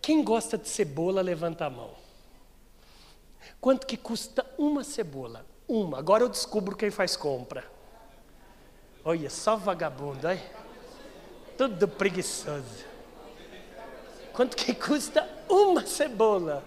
[0.00, 1.90] Quem gosta de cebola, levanta a mão.
[3.60, 5.44] Quanto que custa uma cebola?
[5.68, 5.98] Uma.
[5.98, 7.64] Agora eu descubro quem faz compra.
[9.04, 10.42] Olha, só vagabundo, aí.
[11.56, 12.84] Tudo preguiçoso.
[14.32, 16.64] Quanto que custa uma cebola?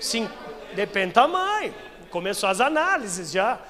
[0.00, 0.34] Cinco.
[0.74, 1.74] Depende do tamanho.
[2.10, 3.60] Começou as análises já.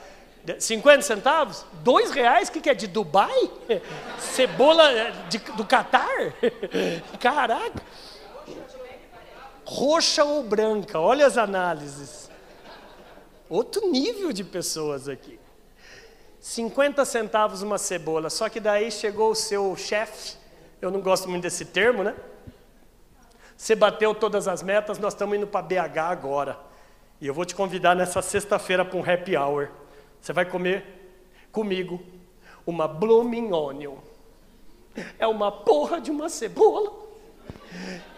[0.58, 1.64] 50 centavos?
[1.82, 2.48] Dois reais?
[2.48, 2.74] O que, que é?
[2.74, 3.50] De Dubai?
[4.18, 6.34] Cebola eh, de, do Catar?
[7.18, 7.82] Caraca!
[9.64, 11.00] Roxa ou branca?
[11.00, 12.30] Olha as análises.
[13.48, 15.40] Outro nível de pessoas aqui.
[16.40, 18.28] 50 centavos uma cebola.
[18.28, 20.36] Só que daí chegou o seu chefe.
[20.80, 22.14] Eu não gosto muito desse termo, né?
[23.56, 26.58] Você bateu todas as metas, nós estamos indo para BH agora.
[27.20, 29.70] E eu vou te convidar nessa sexta-feira para um happy hour.
[30.24, 30.82] Você vai comer
[31.52, 32.02] comigo
[32.66, 33.96] uma blooming onion.
[35.18, 36.90] É uma porra de uma cebola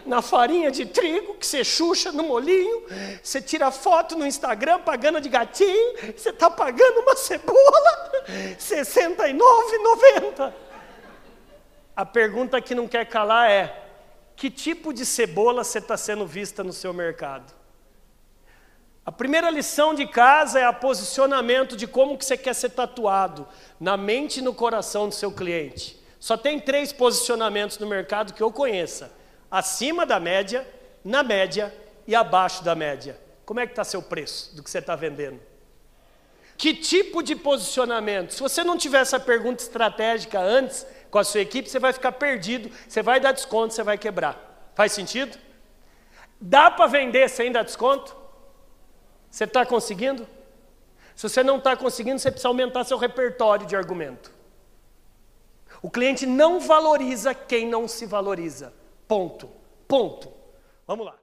[0.05, 2.85] na farinha de trigo que você chucha no molinho,
[3.21, 10.53] você tira foto no Instagram pagando de gatinho, você está pagando uma cebola R$ 69,90.
[11.93, 13.85] A pergunta que não quer calar é:
[14.33, 17.53] que tipo de cebola você está sendo vista no seu mercado?
[19.07, 23.47] A primeira lição de casa é o posicionamento de como que você quer ser tatuado
[23.79, 25.97] na mente e no coração do seu cliente.
[26.19, 29.09] Só tem três posicionamentos no mercado que eu conheça:
[29.49, 30.67] acima da média,
[31.05, 31.73] na média
[32.05, 33.17] e abaixo da média.
[33.45, 35.39] Como é que está seu preço do que você está vendendo?
[36.57, 38.33] Que tipo de posicionamento?
[38.33, 42.11] Se você não tiver essa pergunta estratégica antes com a sua equipe, você vai ficar
[42.11, 44.69] perdido, você vai dar desconto, você vai quebrar.
[44.75, 45.37] Faz sentido?
[46.41, 48.26] Dá para vender sem dar desconto?
[49.29, 50.27] Você está conseguindo?
[51.15, 54.31] Se você não está conseguindo, você precisa aumentar seu repertório de argumento.
[55.81, 58.73] O cliente não valoriza quem não se valoriza.
[59.07, 59.49] Ponto.
[59.87, 60.31] Ponto.
[60.85, 61.15] Vamos lá.